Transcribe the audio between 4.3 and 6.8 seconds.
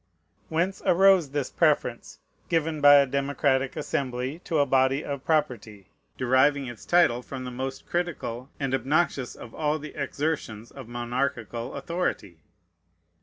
to a body of property deriving